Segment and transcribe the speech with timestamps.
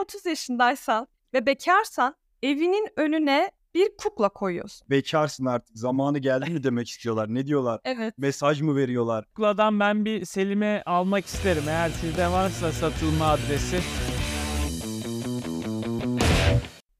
[0.00, 4.86] Eğer 30 yaşındaysan ve bekarsan evinin önüne bir kukla koyuyorsun.
[4.90, 7.34] Bekarsın artık zamanı geldi mi demek istiyorlar.
[7.34, 7.80] Ne diyorlar?
[7.84, 8.14] Evet.
[8.18, 9.24] Mesaj mı veriyorlar?
[9.24, 11.62] Kukladan ben bir Selim'e almak isterim.
[11.68, 13.80] Eğer sizde varsa satılma adresi.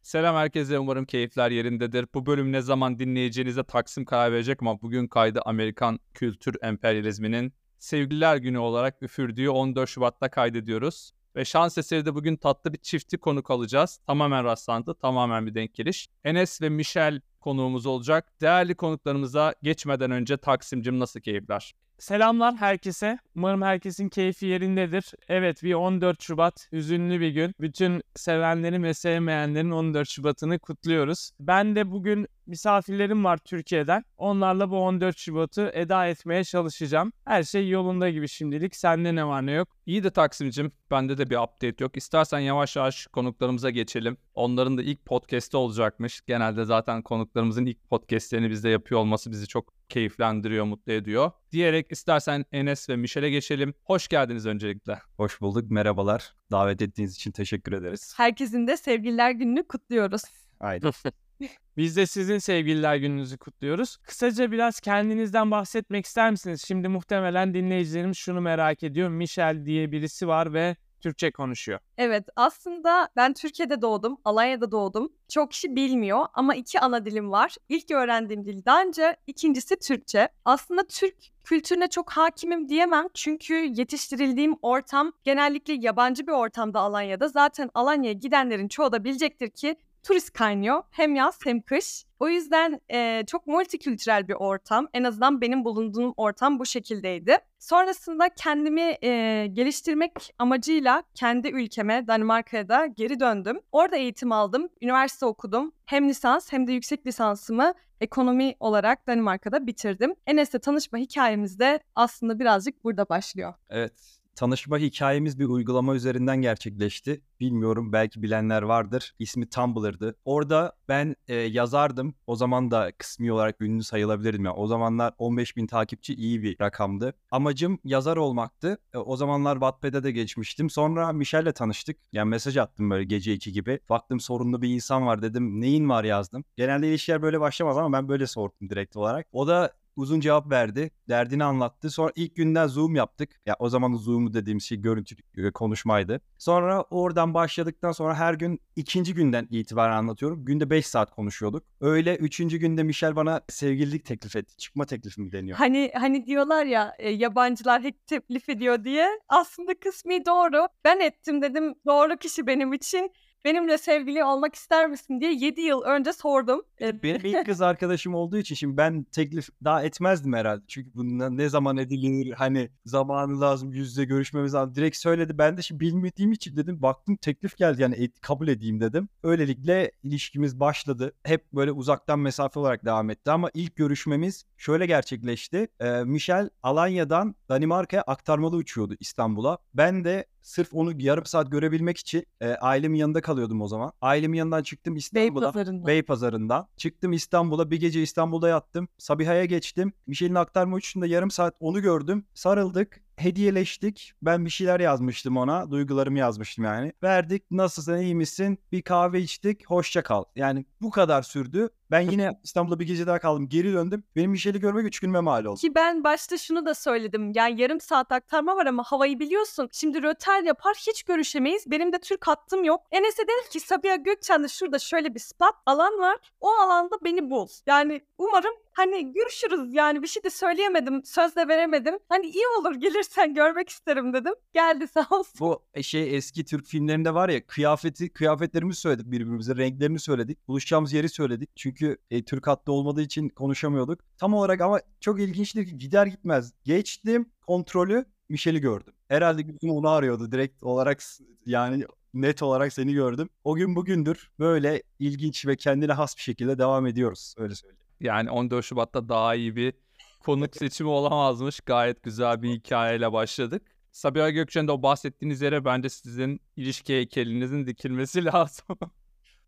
[0.02, 2.06] Selam herkese umarım keyifler yerindedir.
[2.14, 8.36] Bu bölüm ne zaman dinleyeceğinize Taksim karar verecek ama bugün kaydı Amerikan kültür emperyalizminin Sevgililer
[8.36, 11.12] Günü olarak üfürdüğü 14 Şubat'ta kaydediyoruz.
[11.36, 13.98] Ve şans eseri de bugün tatlı bir çifti konuk alacağız.
[14.06, 16.08] Tamamen rastlantı, tamamen bir denk geliş.
[16.24, 18.32] Enes ve Michel konuğumuz olacak.
[18.40, 21.74] Değerli konuklarımıza geçmeden önce Taksimcim nasıl keyifler?
[21.98, 23.18] Selamlar herkese.
[23.36, 25.12] Umarım herkesin keyfi yerindedir.
[25.28, 27.54] Evet bir 14 Şubat hüzünlü bir gün.
[27.60, 31.30] Bütün sevenlerin ve sevmeyenlerin 14 Şubat'ını kutluyoruz.
[31.40, 34.04] Ben de bugün misafirlerim var Türkiye'den.
[34.18, 37.12] Onlarla bu 14 Şubat'ı eda etmeye çalışacağım.
[37.24, 38.76] Her şey yolunda gibi şimdilik.
[38.76, 39.68] Sende ne var ne yok?
[39.86, 41.96] İyi de Taksim'cim bende de bir update yok.
[41.96, 44.16] İstersen yavaş yavaş konuklarımıza geçelim.
[44.34, 46.20] Onların da ilk podcast'i olacakmış.
[46.26, 51.30] Genelde zaten konuklarımızın ilk podcast'lerini bizde yapıyor olması bizi çok keyiflendiriyor, mutlu ediyor.
[51.52, 53.74] Diyerek istersen Enes ve Michel'e geçelim.
[53.84, 54.98] Hoş geldiniz öncelikle.
[55.16, 55.70] Hoş bulduk.
[55.70, 56.34] Merhabalar.
[56.50, 58.14] Davet ettiğiniz için teşekkür ederiz.
[58.16, 60.22] Herkesin de sevgililer gününü kutluyoruz.
[60.58, 60.90] Haydi.
[61.76, 63.96] Biz de sizin sevgililer gününüzü kutluyoruz.
[63.96, 66.64] Kısaca biraz kendinizden bahsetmek ister misiniz?
[66.66, 69.08] Şimdi muhtemelen dinleyicilerimiz şunu merak ediyor.
[69.08, 71.78] Michel diye birisi var ve Türkçe konuşuyor.
[71.98, 75.12] Evet aslında ben Türkiye'de doğdum, Alanya'da doğdum.
[75.28, 77.56] Çok kişi bilmiyor ama iki ana dilim var.
[77.68, 80.28] İlk öğrendiğim dil Danca, ikincisi Türkçe.
[80.44, 87.28] Aslında Türk kültürüne çok hakimim diyemem çünkü yetiştirildiğim ortam genellikle yabancı bir ortamda Alanya'da.
[87.28, 90.82] Zaten Alanya'ya gidenlerin çoğu da bilecektir ki turist kaynıyor.
[90.90, 92.04] Hem yaz hem kış.
[92.20, 94.88] O yüzden e, çok multikültürel bir ortam.
[94.94, 97.36] En azından benim bulunduğum ortam bu şekildeydi.
[97.58, 103.60] Sonrasında kendimi e, geliştirmek amacıyla kendi ülkeme Danimarka'ya da geri döndüm.
[103.72, 105.72] Orada eğitim aldım, üniversite okudum.
[105.86, 110.14] Hem lisans hem de yüksek lisansımı ekonomi olarak Danimarka'da bitirdim.
[110.26, 113.54] Enes'le tanışma hikayemiz de aslında birazcık burada başlıyor.
[113.70, 114.19] Evet.
[114.34, 117.20] Tanışma hikayemiz bir uygulama üzerinden gerçekleşti.
[117.40, 119.14] Bilmiyorum belki bilenler vardır.
[119.18, 120.16] İsmi Tumblr'dı.
[120.24, 122.14] Orada ben e, yazardım.
[122.26, 124.44] O zaman da kısmi olarak ünlü sayılabilirdim.
[124.44, 127.14] Yani o zamanlar 15 bin takipçi iyi bir rakamdı.
[127.30, 128.78] Amacım yazar olmaktı.
[128.94, 130.70] E, o zamanlar Wattpad'e de geçmiştim.
[130.70, 131.96] Sonra Michel'le tanıştık.
[132.12, 133.80] Yani mesaj attım böyle gece 2 gibi.
[133.88, 135.60] Baktım sorunlu bir insan var dedim.
[135.60, 136.44] Neyin var yazdım.
[136.56, 139.26] Genelde ilişkiler böyle başlamaz ama ben böyle sordum direkt olarak.
[139.32, 140.90] O da uzun cevap verdi.
[141.08, 141.90] Derdini anlattı.
[141.90, 143.40] Sonra ilk günden Zoom yaptık.
[143.46, 145.16] Ya o zaman Zoom'u dediğim şey görüntü
[145.52, 146.20] konuşmaydı.
[146.38, 150.44] Sonra oradan başladıktan sonra her gün ikinci günden itibaren anlatıyorum.
[150.44, 151.64] Günde 5 saat konuşuyorduk.
[151.80, 154.56] Öyle üçüncü günde Michel bana sevgililik teklif etti.
[154.56, 155.58] Çıkma teklifi mi deniyor?
[155.58, 159.08] Hani hani diyorlar ya e, yabancılar hep teklif ediyor diye.
[159.28, 160.68] Aslında kısmi doğru.
[160.84, 163.12] Ben ettim dedim doğru kişi benim için
[163.44, 166.62] benimle sevgili olmak ister misin diye 7 yıl önce sordum.
[166.80, 170.62] Benim ilk kız arkadaşım olduğu için şimdi ben teklif daha etmezdim herhalde.
[170.68, 174.74] Çünkü bundan ne zaman edilir hani zamanı lazım yüz yüze görüşmemiz lazım.
[174.74, 175.38] Direkt söyledi.
[175.38, 179.08] Ben de şimdi bilmediğim için dedim baktım teklif geldi yani et, kabul edeyim dedim.
[179.22, 181.12] Öylelikle ilişkimiz başladı.
[181.24, 185.68] Hep böyle uzaktan mesafe olarak devam etti ama ilk görüşmemiz şöyle gerçekleşti.
[185.80, 189.58] Ee, Michel Alanya'dan Danimarka'ya aktarmalı uçuyordu İstanbul'a.
[189.74, 193.92] Ben de sırf onu yarım saat görebilmek için e, ailemin yanında kalıyordum o zaman.
[194.00, 195.42] Ailemin yanından çıktım İstanbul'a.
[195.44, 195.86] Beypazarı'ndan.
[195.86, 196.68] Beypazarı'ndan.
[196.76, 197.70] Çıktım İstanbul'a.
[197.70, 198.88] Bir gece İstanbul'da yattım.
[198.98, 199.92] Sabiha'ya geçtim.
[200.06, 202.24] Michel'in aktarma uçuşunda yarım saat onu gördüm.
[202.34, 204.12] Sarıldık hediyeleştik.
[204.22, 205.70] Ben bir şeyler yazmıştım ona.
[205.70, 206.92] Duygularımı yazmıştım yani.
[207.02, 207.50] Verdik.
[207.50, 208.58] Nasılsın iyi misin?
[208.72, 209.66] Bir kahve içtik.
[209.66, 210.24] Hoşça kal.
[210.36, 211.68] Yani bu kadar sürdü.
[211.90, 213.48] Ben yine İstanbul'da bir gece daha kaldım.
[213.48, 214.04] Geri döndüm.
[214.16, 215.60] Benim Michel'i görmek üç günüme mal oldu.
[215.60, 217.32] Ki ben başta şunu da söyledim.
[217.34, 219.68] Yani yarım saat aktarma var ama havayı biliyorsun.
[219.72, 221.64] Şimdi röter yapar hiç görüşemeyiz.
[221.66, 222.80] Benim de Türk hattım yok.
[222.92, 226.16] Enes'e dedim ki Sabiha Gökçen'de şurada şöyle bir spot alan var.
[226.40, 227.48] O alanda beni bul.
[227.66, 231.04] Yani umarım hani görüşürüz yani bir şey de söyleyemedim.
[231.04, 231.98] Söz de veremedim.
[232.08, 234.34] Hani iyi olur gelirsen görmek isterim dedim.
[234.52, 235.34] Geldi sağ olsun.
[235.40, 240.48] Bu şey eski Türk filmlerinde var ya kıyafeti kıyafetlerimizi söyledik birbirimize renklerini söyledik.
[240.48, 241.50] Buluşacağımız yeri söyledik.
[241.56, 241.79] Çünkü
[242.10, 244.00] e, Türk hattı olmadığı için konuşamıyorduk.
[244.18, 246.52] Tam olarak ama çok ilginçti ki gider gitmez.
[246.64, 248.94] Geçtim kontrolü Michel'i gördüm.
[249.08, 251.02] Herhalde gözüm onu arıyordu direkt olarak
[251.46, 251.84] yani
[252.14, 253.28] net olarak seni gördüm.
[253.44, 257.34] O gün bugündür böyle ilginç ve kendine has bir şekilde devam ediyoruz.
[257.38, 257.80] Öyle söyleyeyim.
[258.00, 259.74] Yani 14 Şubat'ta daha iyi bir
[260.20, 261.60] konuk seçimi olamazmış.
[261.60, 263.62] Gayet güzel bir hikayeyle başladık.
[263.92, 268.78] Sabiha Gökçen'de o bahsettiğiniz yere bence sizin ilişki heykelinizin dikilmesi lazım.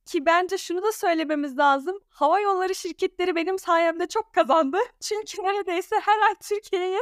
[0.07, 1.99] Ki bence şunu da söylememiz lazım.
[2.09, 4.79] Hava yolları şirketleri benim sayemde çok kazandı.
[5.01, 6.99] Çünkü neredeyse her ay Türkiye'ye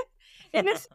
[0.55, 0.89] Enes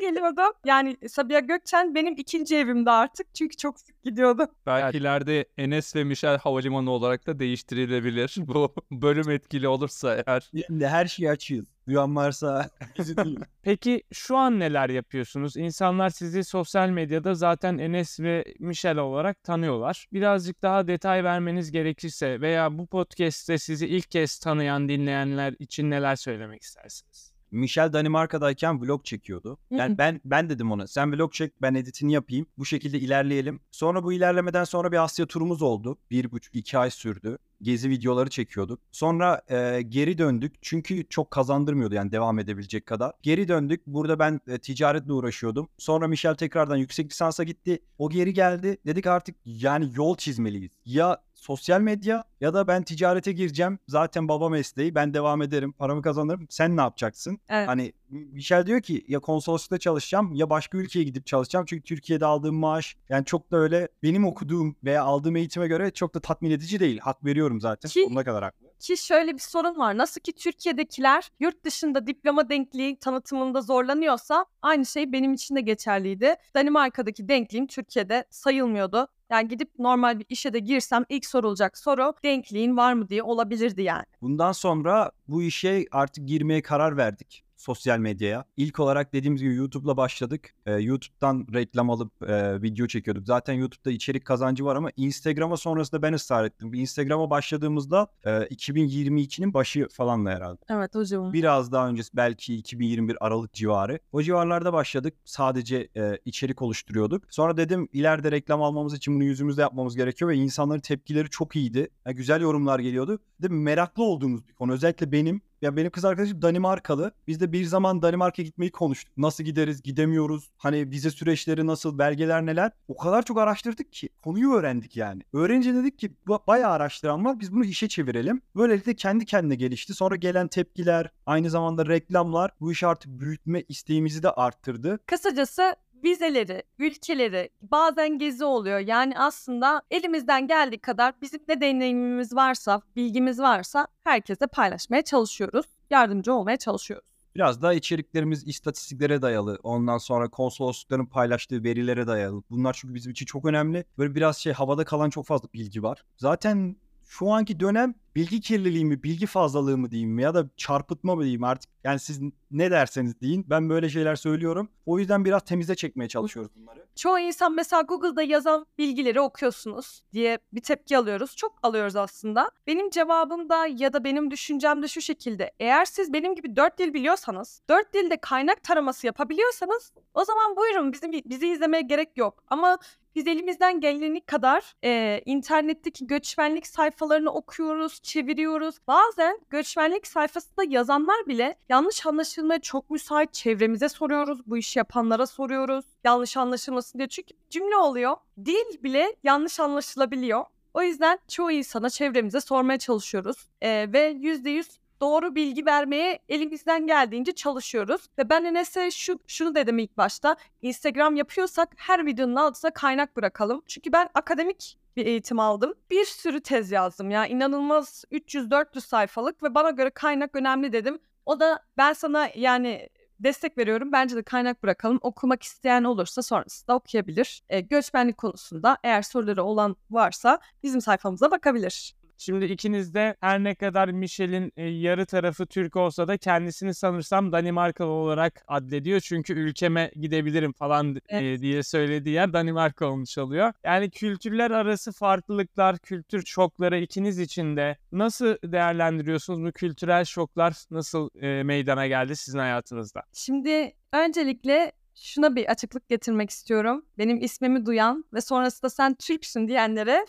[0.00, 0.52] geliyordum.
[0.64, 3.34] Yani Sabiha Gökçen benim ikinci evimde artık.
[3.34, 4.46] Çünkü çok sık gidiyordum.
[4.66, 8.34] Belki ileride Enes ve Michel Havalimanı olarak da değiştirilebilir.
[8.46, 10.50] Bu bölüm etkili olursa eğer.
[10.52, 11.64] Yani her şeyi açığız.
[11.88, 13.40] Duyan varsa bizi değil.
[13.62, 15.56] Peki şu an neler yapıyorsunuz?
[15.56, 20.06] İnsanlar sizi sosyal medyada zaten Enes ve Michel olarak tanıyorlar.
[20.12, 26.16] Birazcık daha detay vermeniz gerekirse veya bu podcast'te sizi ilk kez tanıyan dinleyenler için neler
[26.16, 27.31] söylemek istersiniz?
[27.52, 29.58] Michel Danimarka'dayken vlog çekiyordu.
[29.70, 32.46] Yani ben ben dedim ona sen vlog çek ben editini yapayım.
[32.58, 33.60] Bu şekilde ilerleyelim.
[33.70, 35.98] Sonra bu ilerlemeden sonra bir Asya turumuz oldu.
[36.10, 37.38] Bir buçuk iki ay sürdü.
[37.62, 38.80] Gezi videoları çekiyorduk.
[38.92, 40.54] Sonra e, geri döndük.
[40.62, 43.12] Çünkü çok kazandırmıyordu yani devam edebilecek kadar.
[43.22, 43.86] Geri döndük.
[43.86, 45.68] Burada ben e, ticaretle uğraşıyordum.
[45.78, 47.78] Sonra Michel tekrardan yüksek lisansa gitti.
[47.98, 48.76] O geri geldi.
[48.86, 50.72] Dedik artık yani yol çizmeliyiz.
[50.84, 53.78] Ya sosyal medya ya da ben ticarete gireceğim.
[53.88, 54.94] Zaten baba mesleği.
[54.94, 55.72] Ben devam ederim.
[55.72, 56.46] Paramı kazanırım.
[56.50, 57.38] Sen ne yapacaksın?
[57.48, 57.68] Evet.
[57.68, 61.66] Hani Michel diyor ki ya konsoloslukta çalışacağım ya başka ülkeye gidip çalışacağım.
[61.66, 66.14] Çünkü Türkiye'de aldığım maaş yani çok da öyle benim okuduğum veya aldığım eğitime göre çok
[66.14, 66.98] da tatmin edici değil.
[66.98, 67.88] Hak veriyorum zaten.
[67.88, 68.66] Ki- Sonuna kadar haklı.
[68.82, 69.98] Ki şöyle bir sorun var.
[69.98, 76.34] Nasıl ki Türkiye'dekiler yurt dışında diploma denkliği tanıtımında zorlanıyorsa aynı şey benim için de geçerliydi.
[76.54, 79.08] Danimarka'daki denkliğim Türkiye'de sayılmıyordu.
[79.30, 83.82] Yani gidip normal bir işe de girsem ilk sorulacak soru denkliğin var mı diye olabilirdi
[83.82, 84.04] yani.
[84.22, 88.44] Bundan sonra bu işe artık girmeye karar verdik sosyal medyaya.
[88.56, 90.54] İlk olarak dediğimiz gibi YouTube'la başladık.
[90.66, 93.26] Ee, YouTube'dan reklam alıp e, video çekiyorduk.
[93.26, 96.72] Zaten YouTube'da içerik kazancı var ama Instagram'a sonrasında ben ısrar ettim.
[96.72, 100.60] Bir Instagram'a başladığımızda e, 2022'nin başı falanla herhalde.
[100.70, 101.32] Evet hocam.
[101.32, 103.98] Biraz daha öncesi belki 2021 Aralık civarı.
[104.12, 105.14] O civarlarda başladık.
[105.24, 107.24] Sadece e, içerik oluşturuyorduk.
[107.30, 111.88] Sonra dedim ileride reklam almamız için bunu yüzümüzde yapmamız gerekiyor ve insanların tepkileri çok iyiydi.
[112.06, 113.18] Yani güzel yorumlar geliyordu.
[113.42, 114.72] Dedim meraklı olduğumuz bir konu.
[114.72, 115.42] Özellikle benim.
[115.62, 117.12] Ya benim kız arkadaşım Danimarkalı.
[117.28, 119.12] Biz de bir zaman Danimarka'ya gitmeyi konuştuk.
[119.16, 120.50] Nasıl gideriz, gidemiyoruz.
[120.56, 122.72] Hani vize süreçleri nasıl, belgeler neler.
[122.88, 125.22] O kadar çok araştırdık ki konuyu öğrendik yani.
[125.32, 127.40] Öğrenince dedik ki "Ba- bayağı araştıran var.
[127.40, 128.42] Biz bunu işe çevirelim.
[128.56, 129.94] Böylelikle kendi kendine gelişti.
[129.94, 134.98] Sonra gelen tepkiler, aynı zamanda reklamlar bu işi artık büyütme isteğimizi de arttırdı.
[135.06, 138.78] Kısacası vizeleri, ülkeleri, bazen gezi oluyor.
[138.78, 145.66] Yani aslında elimizden geldiği kadar bizim ne deneyimimiz varsa, bilgimiz varsa herkese paylaşmaya çalışıyoruz.
[145.90, 147.12] Yardımcı olmaya çalışıyoruz.
[147.34, 149.58] Biraz daha içeriklerimiz istatistiklere dayalı.
[149.62, 152.42] Ondan sonra konsoloslukların paylaştığı verilere dayalı.
[152.50, 153.84] Bunlar çünkü bizim için çok önemli.
[153.98, 156.04] Böyle biraz şey havada kalan çok fazla bilgi var.
[156.16, 161.22] Zaten şu anki dönem bilgi kirliliği mi, bilgi fazlalığı mı diyeyim ya da çarpıtma mı
[161.22, 161.70] diyeyim artık.
[161.84, 162.20] Yani siz
[162.50, 163.46] ne derseniz deyin.
[163.50, 164.68] Ben böyle şeyler söylüyorum.
[164.86, 166.86] O yüzden biraz temize çekmeye çalışıyoruz bunları.
[166.96, 171.36] Çoğu insan mesela Google'da yazan bilgileri okuyorsunuz diye bir tepki alıyoruz.
[171.36, 172.50] Çok alıyoruz aslında.
[172.66, 175.52] Benim cevabım da ya da benim düşüncem de şu şekilde.
[175.60, 180.92] Eğer siz benim gibi dört dil biliyorsanız, dört dilde kaynak taraması yapabiliyorsanız o zaman buyurun
[180.92, 182.44] bizim bizi izlemeye gerek yok.
[182.48, 182.78] Ama
[183.14, 188.78] biz elimizden geleni kadar e, internetteki göçmenlik sayfalarını okuyoruz, çeviriyoruz.
[188.88, 194.46] Bazen göçmenlik sayfasında yazanlar bile yanlış anlaşılmaya çok müsait çevremize soruyoruz.
[194.46, 195.84] Bu işi yapanlara soruyoruz.
[196.04, 197.08] Yanlış anlaşılmasın diye.
[197.08, 198.16] Çünkü cümle oluyor.
[198.44, 200.44] Dil bile yanlış anlaşılabiliyor.
[200.74, 203.48] O yüzden çoğu insana çevremize sormaya çalışıyoruz.
[203.60, 208.02] E, ve yüzde yüz doğru bilgi vermeye elimizden geldiğince çalışıyoruz.
[208.18, 210.36] Ve ben Enes'e şu, şunu dedim ilk başta.
[210.62, 213.62] Instagram yapıyorsak her videonun altına kaynak bırakalım.
[213.66, 215.74] Çünkü ben akademik bir eğitim aldım.
[215.90, 217.26] Bir sürü tez yazdım ya.
[217.26, 220.98] inanılmaz 300-400 sayfalık ve bana göre kaynak önemli dedim.
[221.26, 222.88] O da ben sana yani
[223.20, 223.92] destek veriyorum.
[223.92, 224.98] Bence de kaynak bırakalım.
[225.02, 227.42] Okumak isteyen olursa sonrasında okuyabilir.
[227.48, 231.94] E, göçmenlik konusunda eğer soruları olan varsa bizim sayfamıza bakabilir.
[232.24, 237.32] Şimdi ikiniz de her ne kadar Michel'in e, yarı tarafı Türk olsa da kendisini sanırsam
[237.32, 239.00] Danimarkalı olarak addediyor.
[239.00, 241.40] Çünkü ülkeme gidebilirim falan e, Evet.
[241.40, 243.52] diye söylediği yer Danimarka olmuş oluyor.
[243.64, 249.44] Yani kültürler arası farklılıklar, kültür şokları ikiniz için de nasıl değerlendiriyorsunuz?
[249.48, 253.02] Bu kültürel şoklar nasıl e, meydana geldi sizin hayatınızda?
[253.12, 256.84] Şimdi öncelikle şuna bir açıklık getirmek istiyorum.
[256.98, 260.06] Benim ismimi duyan ve sonrasında sen Türksün diyenlere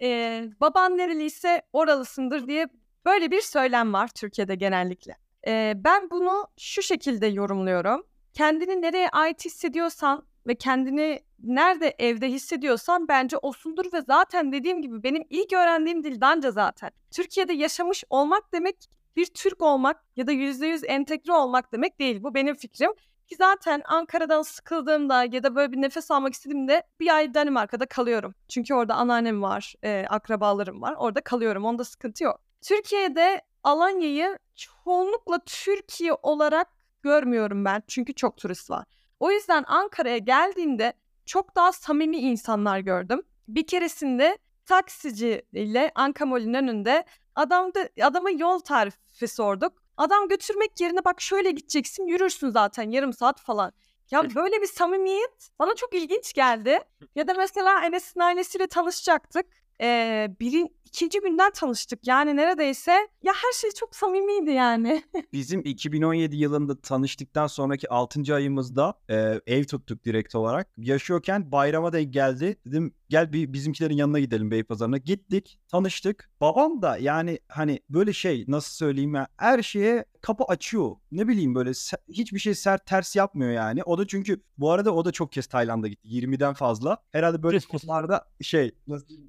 [0.00, 2.66] eee, baban nereliyse oralısındır diye
[3.04, 5.16] böyle bir söylem var Türkiye'de genellikle.
[5.46, 8.06] Eee, ben bunu şu şekilde yorumluyorum.
[8.32, 15.02] Kendini nereye ait hissediyorsan ve kendini nerede evde hissediyorsan bence osundur ve zaten dediğim gibi
[15.02, 16.90] benim ilk öğrendiğim dil Danca zaten.
[17.10, 18.76] Türkiye'de yaşamış olmak demek
[19.16, 22.22] bir Türk olmak ya da %100 entegre olmak demek değil.
[22.22, 22.90] Bu benim fikrim.
[23.26, 28.34] Ki zaten Ankara'dan sıkıldığımda ya da böyle bir nefes almak istediğimde bir ay Danimarka'da kalıyorum.
[28.48, 30.94] Çünkü orada anneannem var, e, akrabalarım var.
[30.98, 31.64] Orada kalıyorum.
[31.64, 32.40] Onda sıkıntı yok.
[32.62, 36.68] Türkiye'de Alanya'yı çoğunlukla Türkiye olarak
[37.02, 37.82] görmüyorum ben.
[37.88, 38.84] Çünkü çok turist var.
[39.20, 40.92] O yüzden Ankara'ya geldiğimde
[41.26, 43.22] çok daha samimi insanlar gördüm.
[43.48, 47.04] Bir keresinde taksici ile Ankamol'ün önünde
[47.34, 49.85] adam da, adama yol tarifi sorduk.
[49.96, 53.72] Adam götürmek yerine bak şöyle gideceksin yürürsün zaten yarım saat falan.
[54.10, 56.78] Ya böyle bir samimiyet bana çok ilginç geldi.
[57.14, 59.46] Ya da mesela Enes'in ailesiyle tanışacaktık.
[59.80, 62.06] Ee, biri, ikinci günden tanıştık.
[62.06, 62.90] Yani neredeyse
[63.22, 65.02] ya her şey çok samimiydi yani.
[65.32, 68.34] Bizim 2017 yılında tanıştıktan sonraki 6.
[68.34, 70.68] ayımızda e, ev tuttuk direkt olarak.
[70.78, 72.56] Yaşıyorken bayrama denk geldi.
[72.66, 74.98] Dedim gel bir bizimkilerin yanına gidelim Beypazarı'na.
[74.98, 76.30] Gittik, tanıştık.
[76.40, 80.96] Babam da yani hani böyle şey nasıl söyleyeyim ya her şeye kapı açıyor.
[81.12, 81.70] Ne bileyim böyle
[82.08, 83.82] hiçbir şey sert ters yapmıyor yani.
[83.84, 86.08] O da çünkü bu arada o da çok kez Tayland'a gitti.
[86.08, 86.98] 20'den fazla.
[87.12, 89.28] Herhalde böyle konularda şey nasıl diyeyim?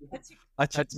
[0.57, 0.91] açık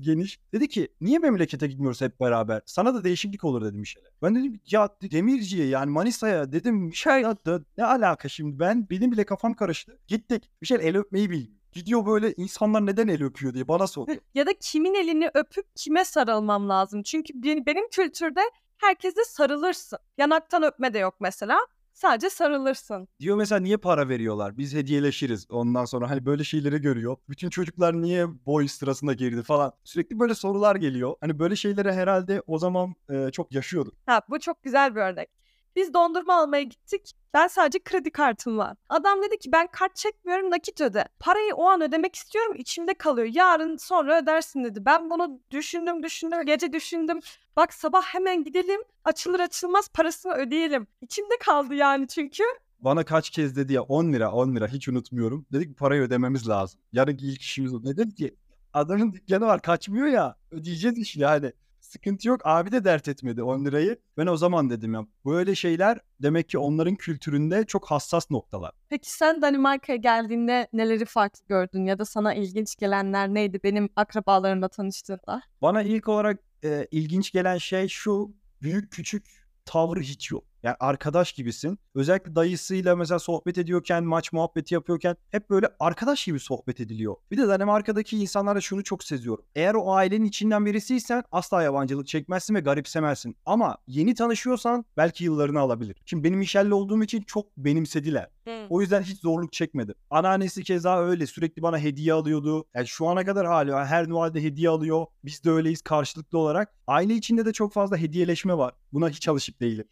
[0.00, 0.38] geniş.
[0.52, 2.62] Dedi ki niye memlekete gitmiyoruz hep beraber?
[2.66, 4.10] Sana da değişiklik olur dedim bir şeyler.
[4.22, 9.12] Ben dedim ya Demirci'ye yani Manisa'ya dedim şey ya, da- ne alaka şimdi ben benim
[9.12, 9.98] bile kafam karıştı.
[10.08, 11.56] Gittik bir şey el öpmeyi bilmiyor.
[11.72, 14.18] Gidiyor böyle insanlar neden el öpüyor diye bana soruyor.
[14.34, 17.02] ya da kimin elini öpüp kime sarılmam lazım.
[17.02, 17.32] Çünkü
[17.66, 18.40] benim kültürde
[18.78, 19.98] herkese sarılırsın.
[20.18, 21.58] Yanaktan öpme de yok mesela.
[21.96, 23.08] Sadece sarılırsın.
[23.20, 24.58] Diyor mesela niye para veriyorlar?
[24.58, 25.46] Biz hediyeleşiriz.
[25.50, 27.16] Ondan sonra hani böyle şeyleri görüyor.
[27.28, 29.72] Bütün çocuklar niye boy sırasında girdi falan.
[29.84, 31.14] Sürekli böyle sorular geliyor.
[31.20, 33.94] Hani böyle şeyleri herhalde o zaman e, çok yaşıyorduk.
[34.06, 35.28] Ha, bu çok güzel bir örnek.
[35.76, 37.12] Biz dondurma almaya gittik.
[37.34, 38.76] Ben sadece kredi kartım var.
[38.88, 41.04] Adam dedi ki ben kart çekmiyorum nakit öde.
[41.20, 43.28] Parayı o an ödemek istiyorum içimde kalıyor.
[43.32, 44.84] Yarın sonra ödersin dedi.
[44.84, 47.20] Ben bunu düşündüm düşündüm gece düşündüm.
[47.56, 50.86] Bak sabah hemen gidelim açılır açılmaz parasını ödeyelim.
[51.00, 52.42] İçimde kaldı yani çünkü.
[52.78, 55.46] Bana kaç kez dedi ya 10 lira 10 lira hiç unutmuyorum.
[55.52, 56.80] Dedik parayı ödememiz lazım.
[56.92, 57.84] Yarınki ilk işimiz o.
[57.84, 58.34] Dedim ki
[58.72, 61.52] adamın dükkanı var kaçmıyor ya ödeyeceğiz işte yani.
[61.86, 63.98] Sıkıntı yok abi de dert etmedi 10 lirayı.
[64.16, 68.72] Ben o zaman dedim ya böyle şeyler demek ki onların kültüründe çok hassas noktalar.
[68.88, 74.68] Peki sen Danimarka'ya geldiğinde neleri farklı gördün ya da sana ilginç gelenler neydi benim akrabalarımla
[74.68, 75.42] tanıştığında?
[75.62, 79.26] Bana ilk olarak e, ilginç gelen şey şu büyük küçük
[79.64, 80.44] tavrı hiç yok.
[80.66, 81.78] Yani arkadaş gibisin.
[81.94, 87.16] Özellikle dayısıyla mesela sohbet ediyorken, maç muhabbeti yapıyorken hep böyle arkadaş gibi sohbet ediliyor.
[87.30, 89.44] Bir de Danimarka'daki insanlarda şunu çok seziyorum.
[89.54, 93.36] Eğer o ailenin içinden birisiysen asla yabancılık çekmezsin ve garipsemezsin.
[93.46, 95.96] Ama yeni tanışıyorsan belki yıllarını alabilir.
[96.06, 98.28] Şimdi benim Michel'le olduğum için çok benimsediler.
[98.70, 99.94] O yüzden hiç zorluk çekmedim.
[100.10, 102.66] Anneannesi keza öyle sürekli bana hediye alıyordu.
[102.74, 105.06] Yani şu ana kadar hala her Noel'de hediye alıyor.
[105.24, 106.74] Biz de öyleyiz karşılıklı olarak.
[106.86, 108.74] Aile içinde de çok fazla hediyeleşme var.
[108.92, 109.84] Buna hiç alışık değilim.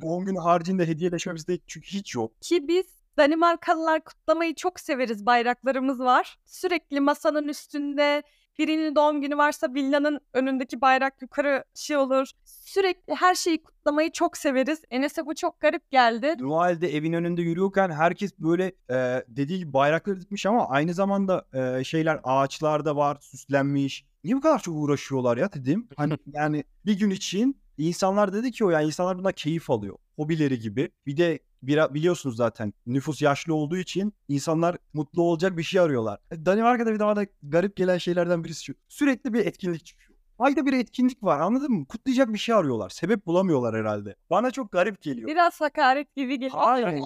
[0.00, 2.40] Doğum günü haricinde hediyeleşme bizde çünkü hiç yok.
[2.40, 2.86] Ki biz
[3.18, 5.26] Danimarkalılar kutlamayı çok severiz.
[5.26, 6.38] Bayraklarımız var.
[6.44, 8.22] Sürekli masanın üstünde
[8.58, 12.30] birinin doğum günü varsa villanın önündeki bayrak yukarı şey olur.
[12.44, 14.82] Sürekli her şeyi kutlamayı çok severiz.
[14.90, 16.34] Enes'e bu çok garip geldi.
[16.38, 21.84] Noel'de evin önünde yürüyorken herkes böyle e, dediği gibi bayrakları dikmiş ama aynı zamanda e,
[21.84, 24.04] şeyler ağaçlarda var süslenmiş.
[24.24, 25.88] Niye bu kadar çok uğraşıyorlar ya dedim.
[25.96, 29.96] Hani yani bir gün için insanlar dedi ki o yani insanlar buna keyif alıyor.
[30.16, 30.90] Hobileri gibi.
[31.06, 36.18] Bir de bir, biliyorsunuz zaten nüfus yaşlı olduğu için insanlar mutlu olacak bir şey arıyorlar.
[36.30, 38.74] E, Danimarka'da bir daha da garip gelen şeylerden birisi şu.
[38.88, 40.18] Sürekli bir etkinlik çıkıyor.
[40.38, 41.86] Ayda bir etkinlik var anladın mı?
[41.86, 42.88] Kutlayacak bir şey arıyorlar.
[42.88, 44.16] Sebep bulamıyorlar herhalde.
[44.30, 45.28] Bana çok garip geliyor.
[45.28, 46.58] Biraz hakaret gibi geliyor.
[46.58, 47.02] Hayır.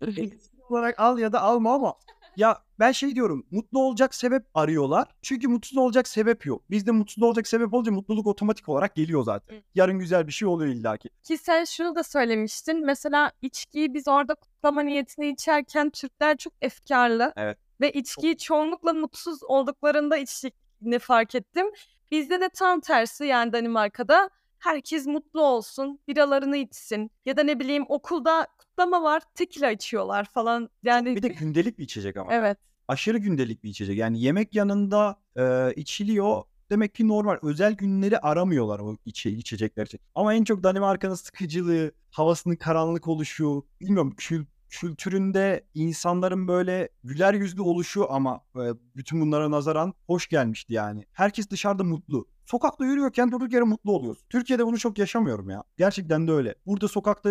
[0.68, 1.94] Olarak al ya da alma ama
[2.36, 5.08] ya ben şey diyorum mutlu olacak sebep arıyorlar.
[5.22, 6.70] Çünkü mutsuz olacak sebep yok.
[6.70, 9.62] Bizde mutsuz olacak sebep olunca mutluluk otomatik olarak geliyor zaten.
[9.74, 11.08] Yarın güzel bir şey oluyor illaki.
[11.22, 12.86] Ki sen şunu da söylemiştin.
[12.86, 17.32] Mesela içkiyi biz orada kutlama niyetine içerken Türkler çok efkarlı.
[17.36, 17.58] Evet.
[17.80, 21.66] Ve içkiyi çoğunlukla mutsuz olduklarında içtiklerini fark ettim.
[22.10, 27.10] Bizde de tam tersi yani Danimarka'da herkes mutlu olsun, biralarını içsin.
[27.26, 28.46] Ya da ne bileyim okulda
[28.82, 30.70] kutlama var, tekila içiyorlar falan.
[30.82, 32.34] Yani Bir de gündelik bir içecek ama.
[32.34, 32.58] evet.
[32.88, 33.98] Aşırı gündelik bir içecek.
[33.98, 36.42] Yani yemek yanında e, içiliyor.
[36.70, 37.38] Demek ki normal.
[37.42, 40.00] Özel günleri aramıyorlar o içe, içecekler için.
[40.14, 47.62] Ama en çok Danimarka'nın sıkıcılığı, havasının karanlık oluşu, bilmiyorum kül, kültüründe insanların böyle güler yüzlü
[47.62, 48.62] oluşu ama e,
[48.96, 51.04] bütün bunlara nazaran hoş gelmişti yani.
[51.12, 52.28] Herkes dışarıda mutlu.
[52.46, 54.24] Sokakta yürüyorken durduk yere mutlu oluyorsun.
[54.30, 55.62] Türkiye'de bunu çok yaşamıyorum ya.
[55.76, 56.54] Gerçekten de öyle.
[56.66, 57.30] Burada sokakta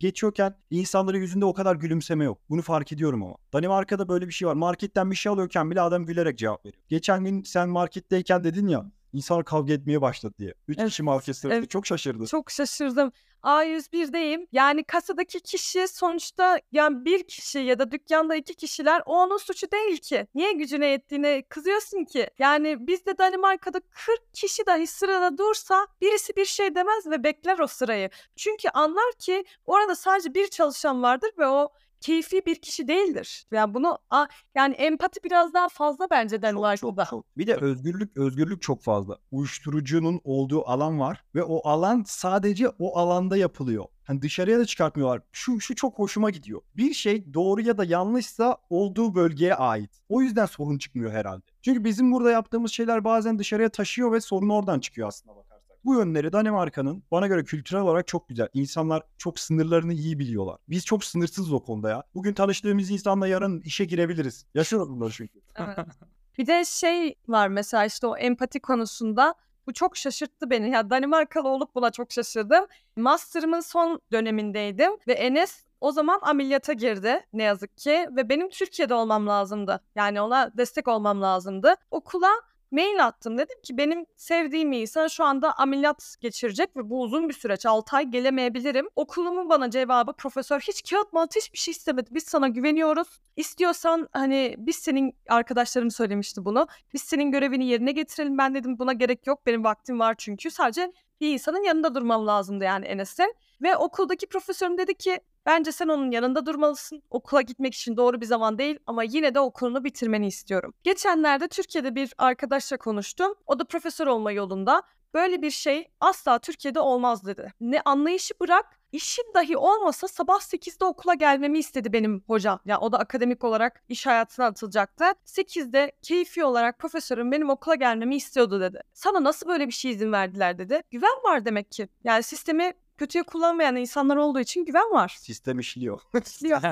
[0.00, 2.38] geçiyorken insanların yüzünde o kadar gülümseme yok.
[2.50, 3.34] Bunu fark ediyorum ama.
[3.52, 4.54] Danimarka'da böyle bir şey var.
[4.54, 6.82] Marketten bir şey alıyorken bile adam gülerek cevap veriyor.
[6.88, 10.54] Geçen gün sen marketteyken dedin ya İnsanlar kavga etmeye başladı diye.
[10.68, 11.70] Üç Evet, kişi orkestrası evet.
[11.70, 12.26] çok şaşırdı.
[12.26, 13.12] Çok şaşırdım.
[13.42, 14.46] A101'deyim.
[14.52, 19.70] Yani kasadaki kişi sonuçta yani bir kişi ya da dükkanda iki kişiler o onun suçu
[19.70, 20.26] değil ki.
[20.34, 22.30] Niye gücüne yettiğine kızıyorsun ki?
[22.38, 27.66] Yani bizde Danimarka'da 40 kişi dahi sırada dursa birisi bir şey demez ve bekler o
[27.66, 28.10] sırayı.
[28.36, 31.68] Çünkü anlar ki orada sadece bir çalışan vardır ve o
[32.00, 33.46] keyfi bir kişi değildir.
[33.52, 37.04] Yani bunu a- yani empati biraz daha fazla bence Çok, Danimarka'da.
[37.04, 37.38] çok, çok.
[37.38, 39.18] Bir de özgürlük özgürlük çok fazla.
[39.30, 43.84] Uyuşturucunun olduğu alan var ve o alan sadece o alanda yapılıyor.
[44.04, 45.22] Hani dışarıya da çıkartmıyorlar.
[45.32, 46.60] Şu şu çok hoşuma gidiyor.
[46.76, 49.90] Bir şey doğru ya da yanlışsa olduğu bölgeye ait.
[50.08, 51.42] O yüzden sorun çıkmıyor herhalde.
[51.62, 55.47] Çünkü bizim burada yaptığımız şeyler bazen dışarıya taşıyor ve sorun oradan çıkıyor aslında.
[55.88, 58.48] Bu yönleri Danimarka'nın bana göre kültürel olarak çok güzel.
[58.54, 60.56] İnsanlar çok sınırlarını iyi biliyorlar.
[60.68, 62.02] Biz çok sınırsızız o konuda ya.
[62.14, 64.46] Bugün tanıştığımız insanla yarın işe girebiliriz.
[64.54, 65.40] Yaşıyoruz bunları çünkü.
[65.56, 65.78] Evet.
[66.38, 69.34] Bir de şey var mesela işte o empati konusunda
[69.66, 70.70] bu çok şaşırttı beni.
[70.70, 72.66] Ya Danimarkalı olup buna çok şaşırdım.
[72.96, 78.94] Master'ımın son dönemindeydim ve Enes o zaman ameliyata girdi ne yazık ki ve benim Türkiye'de
[78.94, 79.80] olmam lazımdı.
[79.94, 81.74] Yani ona destek olmam lazımdı.
[81.90, 82.30] Okula
[82.70, 83.38] mail attım.
[83.38, 87.66] Dedim ki benim sevdiğim insan şu anda ameliyat geçirecek ve bu uzun bir süreç.
[87.66, 88.88] 6 ay gelemeyebilirim.
[88.96, 92.10] Okulumun bana cevabı profesör hiç kağıt malt hiçbir şey istemedi.
[92.12, 93.08] Biz sana güveniyoruz.
[93.36, 96.66] İstiyorsan hani biz senin arkadaşlarım söylemişti bunu.
[96.94, 98.38] Biz senin görevini yerine getirelim.
[98.38, 99.46] Ben dedim buna gerek yok.
[99.46, 100.50] Benim vaktim var çünkü.
[100.50, 103.34] Sadece bir insanın yanında durmam lazımdı yani Enes'in.
[103.62, 107.02] Ve okuldaki profesörüm dedi ki bence sen onun yanında durmalısın.
[107.10, 110.74] Okula gitmek için doğru bir zaman değil ama yine de okulunu bitirmeni istiyorum.
[110.82, 113.34] Geçenlerde Türkiye'de bir arkadaşla konuştum.
[113.46, 114.82] O da profesör olma yolunda.
[115.14, 117.52] Böyle bir şey asla Türkiye'de olmaz dedi.
[117.60, 122.60] Ne anlayışı bırak işim dahi olmasa sabah 8'de okula gelmemi istedi benim hocam.
[122.64, 125.04] Ya o da akademik olarak iş hayatına atılacaktı.
[125.26, 128.80] 8'de keyfi olarak profesörüm benim okula gelmemi istiyordu dedi.
[128.92, 130.82] Sana nasıl böyle bir şey izin verdiler dedi.
[130.90, 131.88] Güven var demek ki.
[132.04, 135.16] Yani sistemi kötüye kullanmayan insanlar olduğu için güven var.
[135.18, 136.00] Sistem işliyor.
[136.26, 136.62] İşliyor.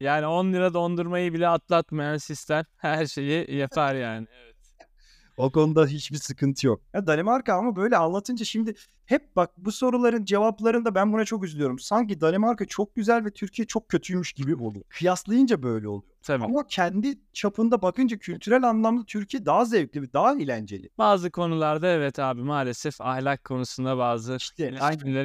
[0.00, 4.26] Yani 10 lira dondurmayı bile atlatmayan sistem her şeyi yapar yani.
[4.44, 4.53] Evet.
[5.36, 6.80] O konuda hiçbir sıkıntı yok.
[6.94, 8.74] Ya Danimarka ama böyle anlatınca şimdi
[9.06, 11.78] hep bak bu soruların cevaplarında ben buna çok üzülüyorum.
[11.78, 14.84] Sanki Danimarka çok güzel ve Türkiye çok kötüymüş gibi oluyor.
[14.88, 16.12] Kıyaslayınca böyle oluyor.
[16.22, 16.44] Tabii.
[16.44, 20.90] Ama kendi çapında bakınca kültürel anlamda Türkiye daha zevkli ve daha eğlenceli.
[20.98, 24.72] Bazı konularda evet abi maalesef ahlak konusunda bazı İşte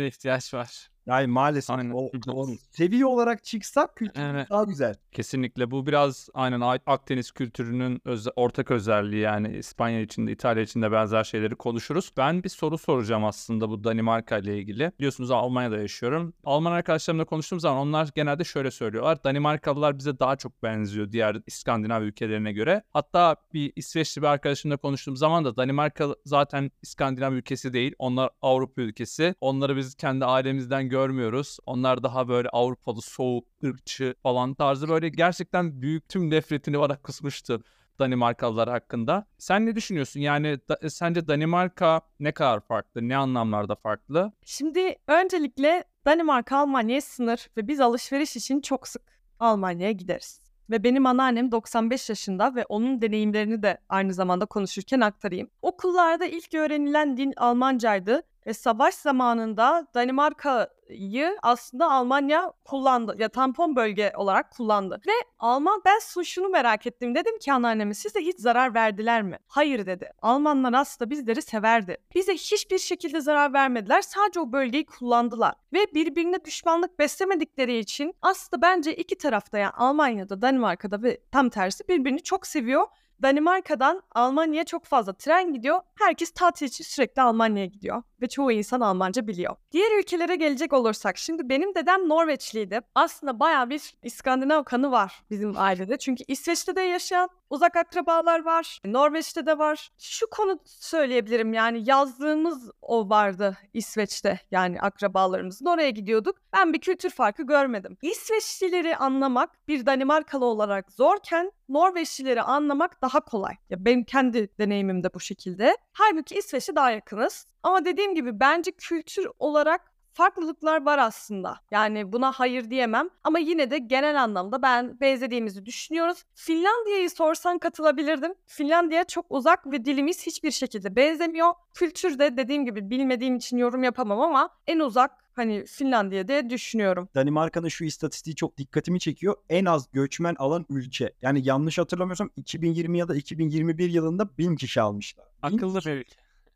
[0.08, 0.89] ihtiyaç var.
[1.10, 1.91] Yani maalesef Aynen.
[1.91, 4.50] o, o seviye olarak çıksak kültür Evet.
[4.50, 4.95] daha güzel.
[5.12, 11.24] Kesinlikle bu biraz aynen Akdeniz kültürünün öze- ortak özelliği yani İspanya içinde İtalya içinde benzer
[11.24, 12.12] şeyleri konuşuruz.
[12.17, 14.91] Ben bir soru soracağım aslında bu Danimarka ile ilgili.
[15.00, 16.34] Biliyorsunuz Almanya'da yaşıyorum.
[16.43, 19.24] Alman arkadaşlarımla konuştuğum zaman onlar genelde şöyle söylüyorlar.
[19.24, 22.84] Danimarkalılar bize daha çok benziyor diğer İskandinav ülkelerine göre.
[22.93, 27.95] Hatta bir İsveçli bir arkadaşımla konuştuğum zaman da Danimarka zaten İskandinav ülkesi değil.
[28.00, 29.36] Onlar Avrupa ülkesi.
[29.41, 31.57] Onları biz kendi ailemizden görmüyoruz.
[31.65, 37.63] Onlar daha böyle Avrupalı, soğuk, ırkçı falan tarzı böyle gerçekten büyük tüm nefretini bana kusmuştu.
[37.99, 39.25] Danimarkalılar hakkında.
[39.38, 40.19] Sen ne düşünüyorsun?
[40.19, 43.09] Yani da- sence Danimarka ne kadar farklı?
[43.09, 44.31] Ne anlamlarda farklı?
[44.45, 49.01] Şimdi öncelikle Danimarka Almanya'ya sınır ve biz alışveriş için çok sık
[49.39, 50.41] Almanya'ya gideriz.
[50.69, 55.49] Ve benim anneannem 95 yaşında ve onun deneyimlerini de aynı zamanda konuşurken aktarayım.
[55.62, 63.15] Okullarda ilk öğrenilen din Almancaydı ve savaş zamanında Danimarka'yı aslında Almanya kullandı.
[63.17, 65.02] Ya tampon bölge olarak kullandı.
[65.08, 67.15] Ve Alman ben şunu merak ettim.
[67.15, 69.38] Dedim ki anneanneme size hiç zarar verdiler mi?
[69.47, 70.12] Hayır dedi.
[70.21, 71.97] Almanlar aslında bizleri severdi.
[72.15, 74.02] Bize hiçbir şekilde zarar vermediler.
[74.02, 75.54] Sadece o bölgeyi kullandılar.
[75.73, 81.88] Ve birbirine düşmanlık beslemedikleri için aslında bence iki tarafta yani Almanya'da, Danimarka'da ve tam tersi
[81.88, 82.88] birbirini çok seviyor.
[83.21, 85.82] Danimarka'dan Almanya'ya çok fazla tren gidiyor.
[85.95, 88.04] Herkes tatil için sürekli Almanya'ya gidiyor.
[88.21, 89.55] Ve çoğu insan Almanca biliyor.
[89.71, 92.79] Diğer ülkelere gelecek olursak şimdi benim dedem Norveçliydi.
[92.95, 95.97] Aslında bayağı bir İskandinav kanı var bizim ailede.
[95.97, 98.79] Çünkü İsveç'te de yaşayan uzak akrabalar var.
[98.86, 99.89] Norveç'te de var.
[99.97, 106.36] Şu konu söyleyebilirim yani yazdığımız o vardı İsveç'te yani akrabalarımızın oraya gidiyorduk.
[106.53, 107.97] Ben bir kültür farkı görmedim.
[108.01, 113.55] İsveçlileri anlamak bir Danimarkalı olarak zorken Norveçlileri anlamak daha kolay.
[113.69, 115.77] Ya benim kendi deneyimim de bu şekilde.
[115.93, 117.45] Halbuki İsveç'e daha yakınız.
[117.63, 121.60] Ama dediğim gibi bence kültür olarak farklılıklar var aslında.
[121.72, 126.24] Yani buna hayır diyemem ama yine de genel anlamda ben benzediğimizi düşünüyoruz.
[126.36, 128.34] Finlandiya'yı sorsan katılabilirdim.
[128.48, 131.54] Finlandiya çok uzak ve dilimiz hiçbir şekilde benzemiyor.
[131.74, 137.10] Kültürde dediğim gibi bilmediğim için yorum yapamam ama en uzak hani Finlandiya diye düşünüyorum.
[137.15, 139.36] Danimarka'nın şu istatistiği çok dikkatimi çekiyor.
[139.50, 141.13] En az göçmen alan ülke.
[141.22, 145.26] Yani yanlış hatırlamıyorsam 2020 ya da 2021 yılında 1000 kişi almışlar.
[145.41, 146.15] Akıllı bir ülke.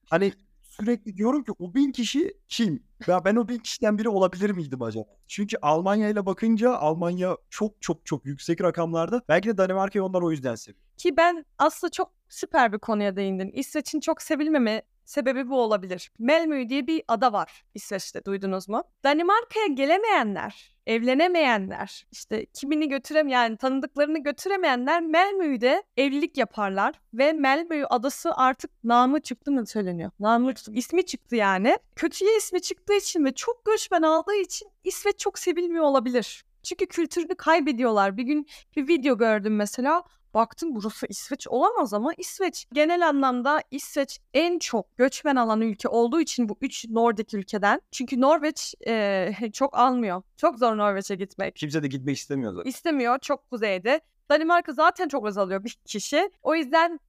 [0.10, 0.34] Hani
[0.80, 2.84] sürekli diyorum ki o bin kişi kim?
[3.08, 5.06] Ya ben o bin kişiden biri olabilir miydim acaba?
[5.28, 9.22] Çünkü Almanya ile bakınca Almanya çok çok çok yüksek rakamlarda.
[9.30, 10.84] Belki de Danimarka'yı onlar o yüzden seviyor.
[10.98, 13.52] Ki ben aslında çok süper bir konuya değindin.
[13.54, 16.12] İsveç'in çok sevilmeme sebebi bu olabilir.
[16.20, 18.84] Malmö diye bir ada var İsveç'te duydunuz mu?
[19.04, 28.72] Danimarka'ya gelemeyenler, evlenemeyenler, işte kimini götüremeyen, tanıdıklarını götüremeyenler Malmö'de evlilik yaparlar ve Malmö adası artık
[28.84, 30.12] namı çıktı mı söyleniyor.
[30.20, 30.72] Namı çıktı.
[30.76, 31.78] ismi çıktı yani.
[31.96, 36.46] Kötüye ismi çıktığı için ve çok göçmen aldığı için İsveç çok sevilmiyor olabilir.
[36.64, 38.18] Çünkü kültürünü kaybediyorlar.
[38.18, 40.04] Bir gün bir video gördüm mesela.
[40.34, 46.22] Baktım burası İsveç olamaz ama İsveç genel anlamda İsveç en çok göçmen alan ülke olduğu
[46.22, 47.82] için bu üç Nordik ülkeden.
[47.92, 50.22] Çünkü Norveç e, çok almıyor.
[50.38, 51.56] Çok zor Norveç'e gitmek.
[51.56, 52.70] Kimse de gitmek istemiyor zaten.
[52.70, 54.02] İstemiyor çok kuzeyde.
[54.30, 56.32] Danimarka zaten çok az alıyor bir kişi.
[56.44, 57.00] O yüzden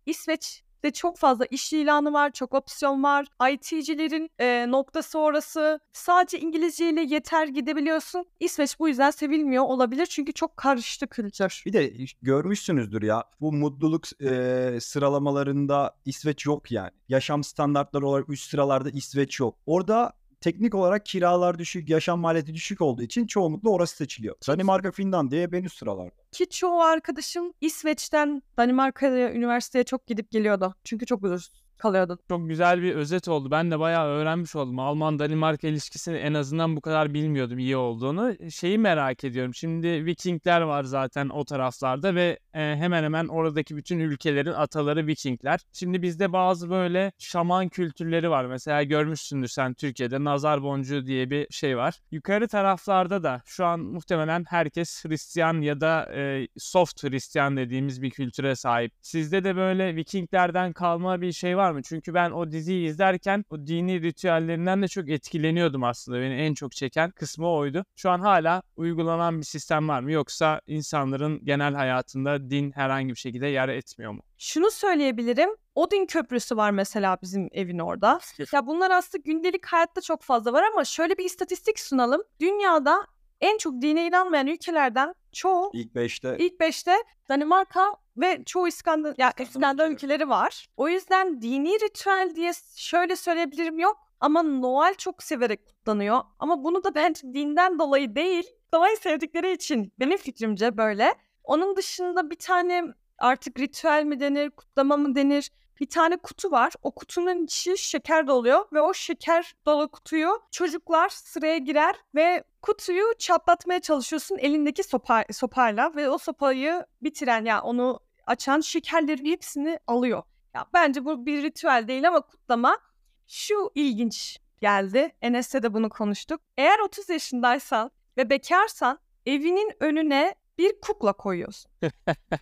[0.84, 3.26] İsveç'te çok fazla iş ilanı var, çok opsiyon var.
[3.52, 5.80] IT'cilerin e, noktası orası.
[5.92, 8.26] Sadece İngilizceyle yeter gidebiliyorsun.
[8.40, 11.62] İsveç bu yüzden sevilmiyor olabilir çünkü çok karıştı kültür.
[11.66, 11.92] Bir de
[12.22, 16.90] görmüşsünüzdür ya bu mutluluk e, sıralamalarında İsveç yok yani.
[17.08, 19.56] Yaşam standartları olarak üst sıralarda İsveç yok.
[19.66, 20.12] Orada
[20.44, 24.36] teknik olarak kiralar düşük, yaşam maliyeti düşük olduğu için çoğunlukla orası seçiliyor.
[24.48, 26.10] Danimarka, Finlandiya hep en üst sıralarda.
[26.32, 30.74] Ki çoğu arkadaşım İsveç'ten Danimarka'ya üniversiteye çok gidip geliyordu.
[30.84, 32.18] Çünkü çok ucuz kalıyordu.
[32.28, 33.50] Çok güzel bir özet oldu.
[33.50, 34.78] Ben de bayağı öğrenmiş oldum.
[34.78, 38.50] Alman-Danimarka ilişkisini en azından bu kadar bilmiyordum iyi olduğunu.
[38.50, 39.54] Şeyi merak ediyorum.
[39.54, 45.60] Şimdi Vikingler var zaten o taraflarda ve e, hemen hemen oradaki bütün ülkelerin ataları Vikingler.
[45.72, 48.44] Şimdi bizde bazı böyle şaman kültürleri var.
[48.44, 52.00] Mesela görmüşsündür sen Türkiye'de nazar boncuğu diye bir şey var.
[52.10, 58.10] Yukarı taraflarda da şu an muhtemelen herkes Hristiyan ya da e, soft Hristiyan dediğimiz bir
[58.10, 58.92] kültüre sahip.
[59.00, 61.82] Sizde de böyle Vikinglerden kalma bir şey var mı?
[61.82, 66.20] Çünkü ben o diziyi izlerken o dini ritüellerinden de çok etkileniyordum aslında.
[66.20, 67.84] Beni en çok çeken kısmı oydu.
[67.96, 70.12] Şu an hala uygulanan bir sistem var mı?
[70.12, 74.22] Yoksa insanların genel hayatında din herhangi bir şekilde yer etmiyor mu?
[74.38, 75.50] Şunu söyleyebilirim.
[75.74, 78.20] Odin Köprüsü var mesela bizim evin orada.
[78.52, 82.22] Ya bunlar aslında gündelik hayatta çok fazla var ama şöyle bir istatistik sunalım.
[82.40, 83.06] Dünyada
[83.40, 86.92] en çok dine inanmayan ülkelerden çoğu İlk 5'te ilk 5'te
[87.28, 90.68] Danimarka ve çoğu İskandinav, ya İskandinav ülkeleri var.
[90.76, 93.96] O yüzden dini ritüel diye şöyle söyleyebilirim yok.
[94.20, 96.20] Ama Noel çok severek kutlanıyor.
[96.38, 101.14] Ama bunu da bence dinden dolayı değil, doğayı sevdikleri için benim fikrimce böyle.
[101.44, 102.84] Onun dışında bir tane
[103.18, 105.50] artık ritüel mi denir, kutlama mı denir?
[105.80, 106.72] Bir tane kutu var.
[106.82, 113.04] O kutunun içi şeker doluyor ve o şeker dolu kutuyu çocuklar sıraya girer ve kutuyu
[113.18, 120.22] çatlatmaya çalışıyorsun elindeki sopa, sopayla ve o sopayı bitiren yani onu açan şekerlerin hepsini alıyor.
[120.54, 122.78] Ya bence bu bir ritüel değil ama kutlama.
[123.26, 125.12] Şu ilginç geldi.
[125.22, 126.40] Enes'te de bunu konuştuk.
[126.56, 131.70] Eğer 30 yaşındaysan ve bekarsan evinin önüne bir kukla koyuyorsun.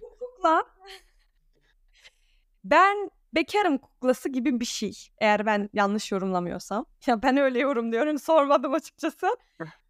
[0.00, 0.64] bu kukla
[2.64, 5.08] ben bekarım kuklası gibi bir şey.
[5.18, 6.86] Eğer ben yanlış yorumlamıyorsam.
[7.06, 9.36] Ya ben öyle yorumluyorum sormadım açıkçası.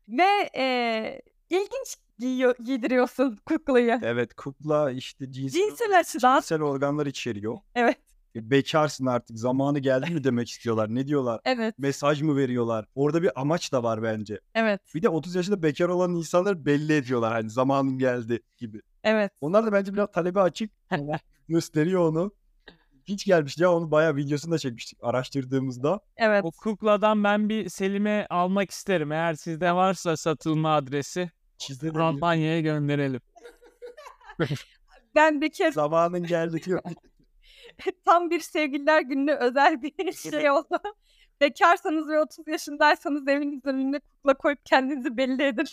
[0.08, 4.00] Ve e, ilginç giyiyor, giydiriyorsun kuklayı.
[4.02, 6.40] evet kukla işte cinsel, Cinsel açıdan.
[6.40, 7.58] cinsel organlar içeriyor.
[7.74, 7.96] Evet.
[8.36, 10.94] E, Bekarsın artık zamanı geldi mi demek istiyorlar.
[10.94, 11.40] Ne diyorlar?
[11.44, 11.74] Evet.
[11.78, 12.86] Mesaj mı veriyorlar?
[12.94, 14.40] Orada bir amaç da var bence.
[14.54, 14.80] Evet.
[14.94, 18.80] Bir de 30 yaşında bekar olan insanlar belli ediyorlar hani zamanın geldi gibi.
[19.04, 19.32] Evet.
[19.40, 20.70] Onlar da bence biraz talebe açık
[21.48, 22.32] gösteriyor onu.
[23.04, 26.00] Hiç gelmiş ya onu bayağı videosunu da çekmiştik araştırdığımızda.
[26.16, 26.44] Evet.
[26.44, 29.12] O kukladan ben bir Selim'e almak isterim.
[29.12, 31.30] Eğer sizde varsa satılma adresi
[31.62, 33.20] Çizdi Almanya'ya gönderelim.
[35.14, 36.82] Ben bir kez Zamanın geldi diyor.
[38.04, 40.80] tam bir sevgililer gününe özel bir şey oldu.
[41.40, 45.64] Bekarsanız ve 30 yaşındaysanız evinizin önüne kukla koyup kendinizi belli edin.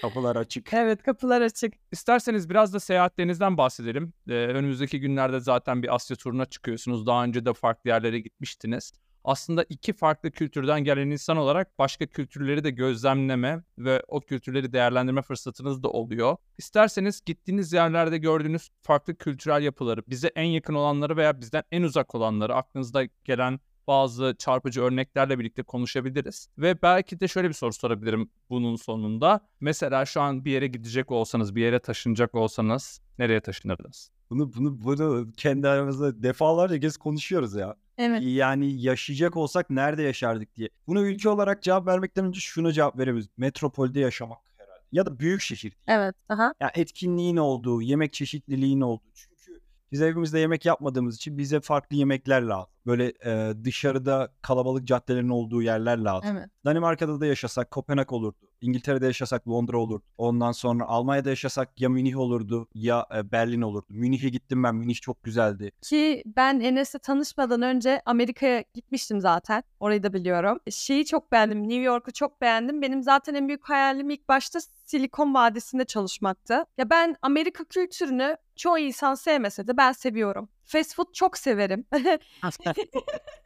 [0.00, 0.72] Kapılar açık.
[0.72, 1.74] Evet kapılar açık.
[1.92, 4.12] İsterseniz biraz da seyahatlerinizden bahsedelim.
[4.28, 7.06] Ee, önümüzdeki günlerde zaten bir Asya turuna çıkıyorsunuz.
[7.06, 8.92] Daha önce de farklı yerlere gitmiştiniz.
[9.24, 15.22] Aslında iki farklı kültürden gelen insan olarak başka kültürleri de gözlemleme ve o kültürleri değerlendirme
[15.22, 16.36] fırsatınız da oluyor.
[16.58, 22.14] İsterseniz gittiğiniz yerlerde gördüğünüz farklı kültürel yapıları, bize en yakın olanları veya bizden en uzak
[22.14, 26.48] olanları, aklınızda gelen bazı çarpıcı örneklerle birlikte konuşabiliriz.
[26.58, 29.40] Ve belki de şöyle bir soru sorabilirim bunun sonunda.
[29.60, 34.10] Mesela şu an bir yere gidecek olsanız, bir yere taşınacak olsanız nereye taşınırdınız?
[34.30, 37.76] Bunu bunu bunu kendi aramızda defalarca kez konuşuyoruz ya.
[37.98, 38.22] Evet.
[38.24, 40.68] Yani yaşayacak olsak nerede yaşardık diye.
[40.86, 43.28] Buna ülke olarak cevap vermekten önce şunu cevap verebiliriz.
[43.36, 44.82] Metropolde yaşamak herhalde.
[44.92, 45.76] Ya da büyük şehir.
[45.86, 46.14] Evet.
[46.28, 46.54] Aha.
[46.60, 49.02] Yani etkinliğin olduğu, yemek çeşitliliğin olduğu.
[49.14, 49.60] Çünkü
[49.92, 52.70] Biz evimizde yemek yapmadığımız için bize farklı yemekler lazım.
[52.86, 56.36] Böyle e, dışarıda kalabalık caddelerin olduğu yerler lazım.
[56.36, 56.50] Evet.
[56.64, 58.36] Danimarka'da da yaşasak Kopenhag olurdu.
[58.60, 60.04] İngiltere'de yaşasak Londra olurdu.
[60.18, 63.86] Ondan sonra Almanya'da yaşasak ya Münih olurdu ya e, Berlin olurdu.
[63.88, 64.74] Münih'e gittim ben.
[64.74, 65.72] Münih çok güzeldi.
[65.82, 69.62] Ki ben Enes'le tanışmadan önce Amerika'ya gitmiştim zaten.
[69.80, 70.58] Orayı da biliyorum.
[70.70, 71.62] Şeyi çok beğendim.
[71.62, 72.82] New York'u çok beğendim.
[72.82, 76.64] Benim zaten en büyük hayalim ilk başta Silikon Vadisi'nde çalışmaktı.
[76.78, 80.48] Ya ben Amerika kültürünü çoğu insan sevmese de ben seviyorum.
[80.64, 81.84] Fast food çok severim.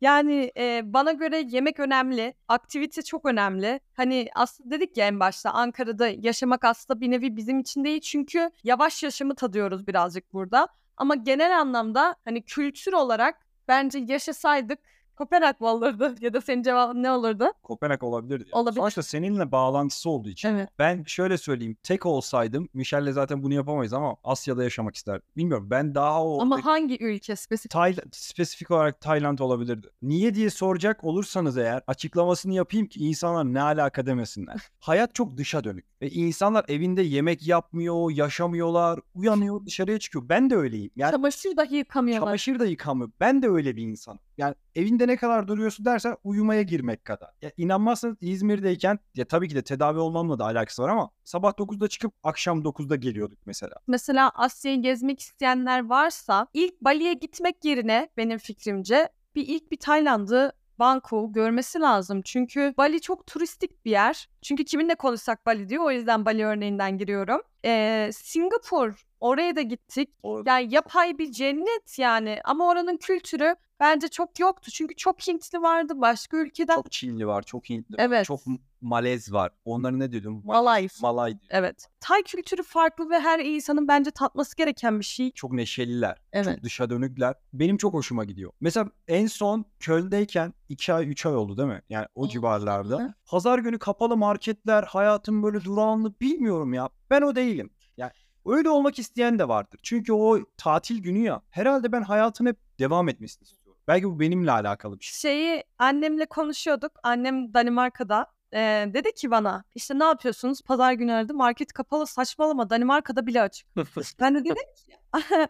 [0.00, 3.80] Yani e, bana göre yemek önemli, aktivite çok önemli.
[3.94, 8.50] Hani aslında dedik ya en başta Ankara'da yaşamak aslında bir nevi bizim için değil çünkü
[8.64, 10.68] yavaş yaşamı tadıyoruz birazcık burada.
[10.96, 14.78] Ama genel anlamda hani kültür olarak bence yaşasaydık
[15.20, 17.44] Kopenhag mı olurdu ya da senin cevabın ne olurdu?
[17.62, 18.44] Kopenhag olabilirdi.
[18.46, 18.62] yani.
[18.62, 18.80] Olabilir.
[18.80, 20.48] Sonuçta seninle bağlantısı olduğu için.
[20.48, 20.68] Evet.
[20.78, 21.76] Ben şöyle söyleyeyim.
[21.82, 25.22] Tek olsaydım Michelle'le zaten bunu yapamayız ama Asya'da yaşamak isterdim.
[25.36, 27.70] Bilmiyorum ben daha o Ama hangi ülke spesifik?
[27.72, 29.86] Tay- spesifik olarak Tayland olabilirdi.
[30.02, 34.56] Niye diye soracak olursanız eğer açıklamasını yapayım ki insanlar ne alaka demesinler.
[34.78, 40.28] Hayat çok dışa dönük ve insanlar evinde yemek yapmıyor, yaşamıyorlar, uyanıyor, dışarıya çıkıyor.
[40.28, 40.90] Ben de öyleyim.
[40.96, 42.26] Yani Çamaşır dahi yıkamıyorlar.
[42.26, 43.10] çamaşır da yıkamıyor.
[43.20, 44.20] Ben de öyle bir insanım.
[44.40, 47.30] Yani evinde ne kadar duruyorsun dersen uyumaya girmek kadar.
[47.42, 51.88] Ya inanmazsanız İzmir'deyken ya tabii ki de tedavi olmamla da alakası var ama sabah 9'da
[51.88, 53.74] çıkıp akşam 9'da geliyorduk mesela.
[53.86, 60.52] Mesela Asya'yı gezmek isteyenler varsa ilk Bali'ye gitmek yerine benim fikrimce bir ilk bir Tayland'ı
[60.80, 62.22] Bangkok görmesi lazım.
[62.24, 64.28] Çünkü Bali çok turistik bir yer.
[64.42, 65.84] Çünkü kiminle konuşsak Bali diyor.
[65.84, 67.40] O yüzden Bali örneğinden giriyorum.
[67.64, 70.10] Ee, Singapur oraya da gittik.
[70.46, 72.38] Yani yapay bir cennet yani.
[72.44, 74.70] Ama oranın kültürü bence çok yoktu.
[74.70, 76.74] Çünkü çok Hintli vardı başka ülkeden.
[76.74, 78.24] Çok Çinli var, çok Hintli Evet.
[78.26, 78.40] çok
[78.80, 79.50] Malez var.
[79.64, 80.42] Onları ne diyordum?
[80.44, 80.88] Malay.
[81.02, 81.50] Malay diyor.
[81.50, 81.88] Evet.
[82.00, 85.30] Tay kültürü farklı ve her insanın bence tatması gereken bir şey.
[85.32, 86.18] Çok neşeliler.
[86.32, 86.54] Evet.
[86.54, 87.34] Çok dışa dönükler.
[87.52, 88.52] Benim çok hoşuma gidiyor.
[88.60, 91.82] Mesela en son Köln'deyken 2 ay 3 ay oldu değil mi?
[91.88, 93.14] Yani o civarlarda.
[93.26, 96.88] Pazar günü kapalı marketler, hayatım böyle durağanlı bilmiyorum ya.
[97.10, 97.70] Ben o değilim.
[97.96, 98.10] Yani
[98.46, 99.80] öyle olmak isteyen de vardır.
[99.82, 101.42] Çünkü o tatil günü ya.
[101.50, 103.80] Herhalde ben hayatın hep devam etmesini istiyorum.
[103.88, 105.32] Belki bu benimle alakalı bir şey.
[105.32, 106.92] Şeyi annemle konuşuyorduk.
[107.02, 108.26] Annem Danimarka'da.
[108.54, 110.62] Ee, dedi ki bana işte ne yapıyorsunuz?
[110.62, 113.66] Pazar günü aradı market kapalı saçmalama Danimarka'da bile açık.
[114.20, 114.96] ben de dedim ki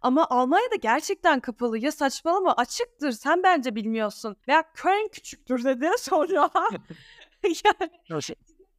[0.00, 4.36] ama Almanya'da gerçekten kapalı ya saçmalama açıktır sen bence bilmiyorsun.
[4.48, 6.50] Veya Köln küçüktür dedi sonra.
[7.64, 7.90] yani,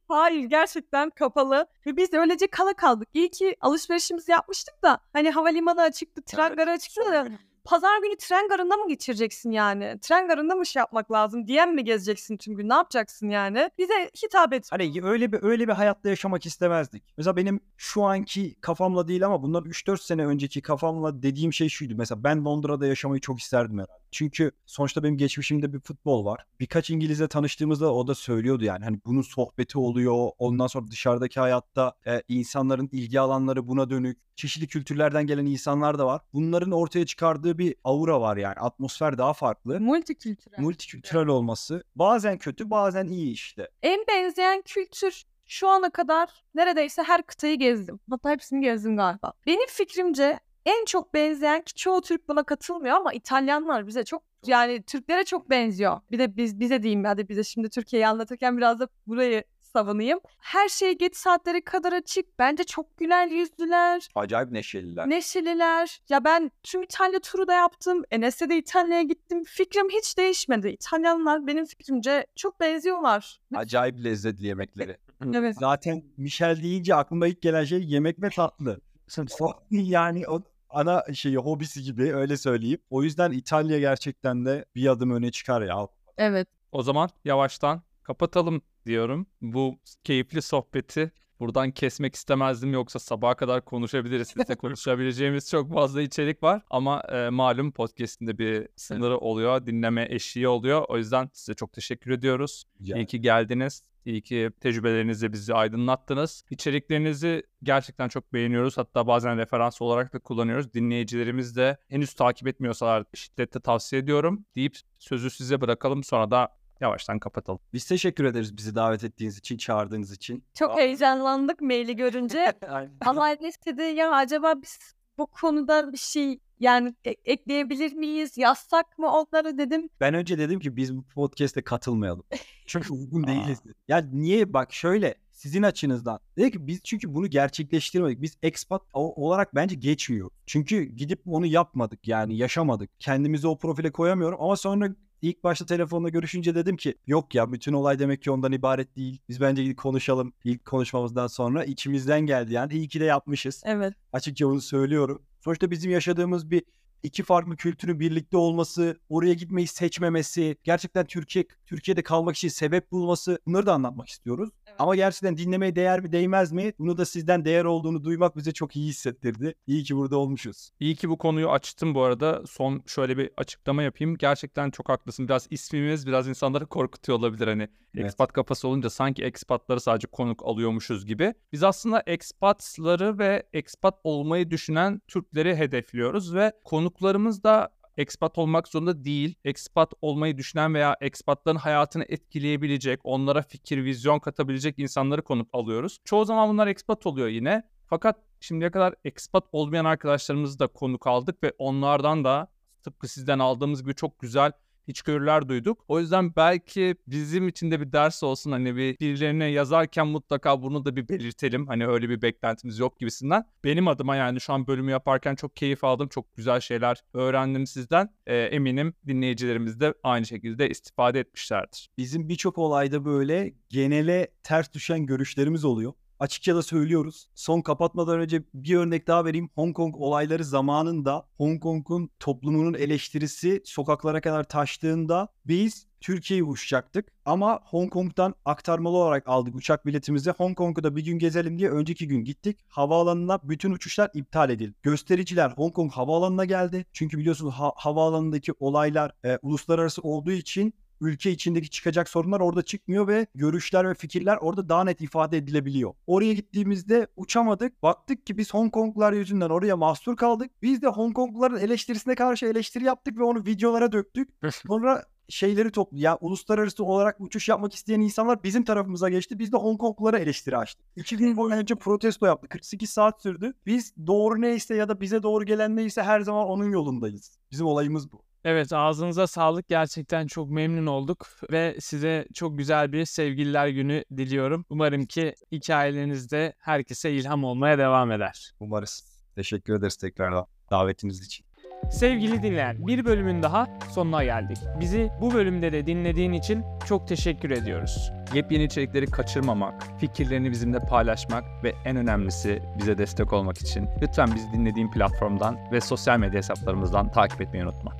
[0.08, 3.08] hayır gerçekten kapalı ve biz öylece kala kaldık.
[3.14, 7.28] İyi ki alışverişimizi yapmıştık da hani havalimanı açıktı, tren garı açıktı da
[7.64, 9.98] pazar günü tren garında mı geçireceksin yani?
[10.00, 11.46] Tren garında mı şey yapmak lazım?
[11.46, 12.68] Diyen mi gezeceksin tüm gün?
[12.68, 13.70] Ne yapacaksın yani?
[13.78, 14.68] Bize hitap et.
[14.70, 17.02] Hani öyle bir öyle bir hayatta yaşamak istemezdik.
[17.16, 21.94] Mesela benim şu anki kafamla değil ama bundan 3-4 sene önceki kafamla dediğim şey şuydu.
[21.96, 24.02] Mesela ben Londra'da yaşamayı çok isterdim herhalde.
[24.10, 26.46] Çünkü sonuçta benim geçmişimde bir futbol var.
[26.60, 28.84] Birkaç İngilizle tanıştığımızda o da söylüyordu yani.
[28.84, 30.30] Hani bunun sohbeti oluyor.
[30.38, 34.18] Ondan sonra dışarıdaki hayatta e, insanların ilgi alanları buna dönük.
[34.36, 36.20] Çeşitli kültürlerden gelen insanlar da var.
[36.32, 38.54] Bunların ortaya çıkardığı bir aura var yani.
[38.54, 39.80] Atmosfer daha farklı.
[39.80, 40.58] Multikültürel.
[40.58, 43.68] Multikültürel olması bazen kötü bazen iyi işte.
[43.82, 48.00] en benzeyen kültür şu ana kadar neredeyse her kıtayı gezdim.
[48.10, 49.32] Hatta hepsini gezdim galiba.
[49.46, 54.82] Benim fikrimce en çok benzeyen ki çoğu Türk buna katılmıyor ama İtalyanlar bize çok yani
[54.82, 56.00] Türklere çok benziyor.
[56.10, 59.44] Bir de biz bize diyeyim hadi bize şimdi Türkiye'yi anlatırken biraz da burayı
[59.76, 60.20] savunayım.
[60.38, 62.38] Her şey geç saatlere kadar açık.
[62.38, 64.08] Bence çok güler yüzlüler.
[64.14, 65.10] Acayip neşeliler.
[65.10, 66.00] Neşeliler.
[66.08, 68.02] Ya ben tüm İtalya turu da yaptım.
[68.10, 69.44] Enes'e de İtalya'ya gittim.
[69.44, 70.68] Fikrim hiç değişmedi.
[70.68, 73.40] İtalyanlar benim fikrimce çok benziyorlar.
[73.54, 74.96] Acayip lezzetli yemekleri.
[75.34, 75.56] Evet.
[75.60, 78.80] Zaten Michel deyince aklıma ilk gelen şey yemek ve tatlı.
[79.70, 82.78] yani o ana şeyi hobisi gibi öyle söyleyeyim.
[82.90, 85.88] O yüzden İtalya gerçekten de bir adım öne çıkar ya.
[86.18, 86.48] Evet.
[86.72, 89.26] O zaman yavaştan kapatalım diyorum.
[89.40, 91.12] Bu keyifli sohbeti
[91.42, 94.28] buradan kesmek istemezdim yoksa sabaha kadar konuşabiliriz.
[94.28, 100.48] Sizle konuşabileceğimiz çok fazla içerik var ama e, malum podcast'inde bir sınırı oluyor, dinleme eşiği
[100.48, 100.84] oluyor.
[100.88, 102.64] O yüzden size çok teşekkür ediyoruz.
[102.80, 103.82] İyi ki geldiniz.
[104.04, 106.44] İyi ki tecrübelerinizle bizi aydınlattınız.
[106.50, 108.78] İçeriklerinizi gerçekten çok beğeniyoruz.
[108.78, 110.74] Hatta bazen referans olarak da kullanıyoruz.
[110.74, 116.04] Dinleyicilerimiz de henüz takip etmiyorsalar şiddetle tavsiye ediyorum deyip sözü size bırakalım.
[116.04, 116.48] Sonra da
[116.82, 117.60] yavaştan kapatalım.
[117.72, 120.44] Biz teşekkür ederiz bizi davet ettiğiniz için, çağırdığınız için.
[120.54, 122.52] Çok heyecanlandık maili görünce.
[123.00, 124.78] Ama Enes dedi ya acaba biz
[125.18, 128.38] bu konuda bir şey yani e- ekleyebilir miyiz?
[128.38, 129.88] Yazsak mı onları dedim.
[130.00, 132.24] Ben önce dedim ki biz bu podcast'e katılmayalım.
[132.66, 133.58] Çünkü uygun değiliz.
[133.88, 136.20] Ya niye bak şöyle sizin açınızdan.
[136.36, 138.22] Dedi ki biz çünkü bunu gerçekleştirmedik.
[138.22, 140.30] Biz expat olarak bence geçmiyor.
[140.46, 142.90] Çünkü gidip onu yapmadık yani yaşamadık.
[142.98, 147.72] Kendimizi o profile koyamıyorum ama sonra ilk başta telefonla görüşünce dedim ki yok ya bütün
[147.72, 149.20] olay demek ki ondan ibaret değil.
[149.28, 153.62] Biz bence gidip konuşalım ilk konuşmamızdan sonra içimizden geldi yani iyi ki de yapmışız.
[153.66, 153.94] Evet.
[154.12, 155.22] Açıkça bunu söylüyorum.
[155.40, 156.62] Sonuçta bizim yaşadığımız bir
[157.02, 163.38] iki farklı kültürün birlikte olması, oraya gitmeyi seçmemesi, gerçekten Türkiye Türkiye'de kalmak için sebep bulması
[163.46, 164.50] bunları da anlatmak istiyoruz.
[164.78, 166.72] Ama gerçekten dinlemeye değer mi değmez mi?
[166.78, 169.54] Bunu da sizden değer olduğunu duymak bize çok iyi hissettirdi.
[169.66, 170.70] İyi ki burada olmuşuz.
[170.80, 172.42] İyi ki bu konuyu açtım bu arada.
[172.46, 174.16] Son şöyle bir açıklama yapayım.
[174.16, 175.28] Gerçekten çok haklısın.
[175.28, 177.68] Biraz ismimiz biraz insanları korkutuyor olabilir hani.
[177.94, 178.04] Evet.
[178.06, 181.34] Expat kafası olunca sanki expatları sadece konuk alıyormuşuz gibi.
[181.52, 189.04] Biz aslında expatları ve expat olmayı düşünen Türkleri hedefliyoruz ve konuklarımız da expat olmak zorunda
[189.04, 189.34] değil.
[189.44, 195.98] Expat olmayı düşünen veya expatların hayatını etkileyebilecek, onlara fikir, vizyon katabilecek insanları konuk alıyoruz.
[196.04, 197.62] Çoğu zaman bunlar expat oluyor yine.
[197.86, 202.48] Fakat şimdiye kadar expat olmayan arkadaşlarımızı da konuk aldık ve onlardan da
[202.82, 204.52] tıpkı sizden aldığımız gibi çok güzel
[204.86, 205.84] içgörüler duyduk.
[205.88, 210.84] O yüzden belki bizim için de bir ders olsun hani bir birilerine yazarken mutlaka bunu
[210.84, 211.66] da bir belirtelim.
[211.66, 213.44] Hani öyle bir beklentimiz yok gibisinden.
[213.64, 216.08] Benim adıma yani şu an bölümü yaparken çok keyif aldım.
[216.08, 218.08] Çok güzel şeyler öğrendim sizden.
[218.26, 221.90] Ee, eminim dinleyicilerimiz de aynı şekilde istifade etmişlerdir.
[221.98, 225.92] Bizim birçok olayda böyle genele ters düşen görüşlerimiz oluyor.
[226.22, 227.28] Açıkça da söylüyoruz.
[227.34, 229.50] Son kapatmadan önce bir örnek daha vereyim.
[229.54, 237.12] Hong Kong olayları zamanında Hong Kong'un toplumunun eleştirisi sokaklara kadar taştığında biz Türkiye'ye uçacaktık.
[237.24, 240.30] Ama Hong Kong'dan aktarmalı olarak aldık uçak biletimizi.
[240.30, 242.58] Hong Kong'u da bir gün gezelim diye önceki gün gittik.
[242.68, 244.74] Havaalanına bütün uçuşlar iptal edildi.
[244.82, 246.86] Göstericiler Hong Kong havaalanına geldi.
[246.92, 253.08] Çünkü biliyorsunuz ha- havaalanındaki olaylar e, uluslararası olduğu için ülke içindeki çıkacak sorunlar orada çıkmıyor
[253.08, 255.94] ve görüşler ve fikirler orada daha net ifade edilebiliyor.
[256.06, 257.82] Oraya gittiğimizde uçamadık.
[257.82, 260.50] Baktık ki biz Hong Konglular yüzünden oraya mahsur kaldık.
[260.62, 264.28] Biz de Hong Kongluların eleştirisine karşı eleştiri yaptık ve onu videolara döktük.
[264.66, 269.38] Sonra şeyleri toplu ya uluslararası olarak uçuş yapmak isteyen insanlar bizim tarafımıza geçti.
[269.38, 270.86] Biz de Hong Konglulara eleştiri açtık.
[270.96, 272.50] İki gün boyunca protesto yaptık.
[272.50, 273.54] 48 saat sürdü.
[273.66, 277.38] Biz doğru neyse ya da bize doğru gelen neyse her zaman onun yolundayız.
[277.50, 278.22] Bizim olayımız bu.
[278.44, 279.68] Evet ağzınıza sağlık.
[279.68, 284.64] Gerçekten çok memnun olduk ve size çok güzel bir sevgililer günü diliyorum.
[284.70, 288.52] Umarım ki hikayelerinizde herkese ilham olmaya devam eder.
[288.60, 289.04] Umarız.
[289.34, 291.46] Teşekkür ederiz tekrardan davetiniz için.
[291.90, 294.58] Sevgili dinleyen bir bölümün daha sonuna geldik.
[294.80, 298.12] Bizi bu bölümde de dinlediğin için çok teşekkür ediyoruz.
[298.34, 304.52] Yepyeni içerikleri kaçırmamak, fikirlerini bizimle paylaşmak ve en önemlisi bize destek olmak için lütfen bizi
[304.52, 307.92] dinlediğin platformdan ve sosyal medya hesaplarımızdan takip etmeyi unutma.